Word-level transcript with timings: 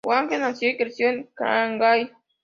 Huang 0.03 0.29
nació 0.31 0.71
y 0.71 0.77
creció 0.77 1.09
en 1.09 1.29
Shanghai. 1.39 2.11